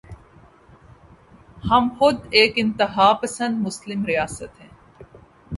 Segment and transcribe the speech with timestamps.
[1.71, 4.69] ہم خود ایک انتہا پسند مسلم ریاست ہیں۔